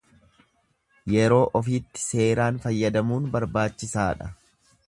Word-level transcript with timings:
Yeroo 1.15 1.43
ofiitti 1.59 2.03
seeraan 2.05 2.59
fayyadamuun 2.67 3.31
barbaachisaadha. 3.37 4.33